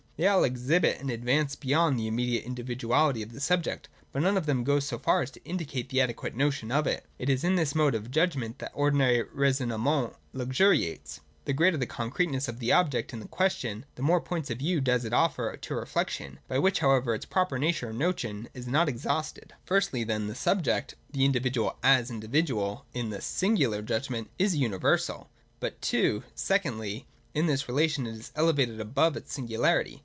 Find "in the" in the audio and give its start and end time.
22.93-23.21